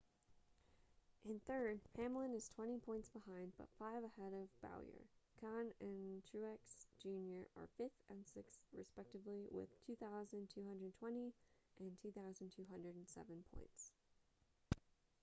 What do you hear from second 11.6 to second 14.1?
and 2,207 points